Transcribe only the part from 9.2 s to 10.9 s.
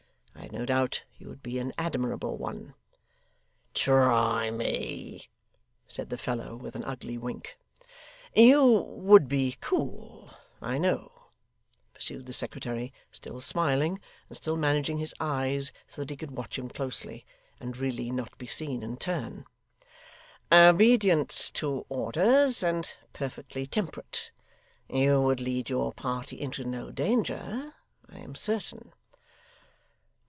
be cool, I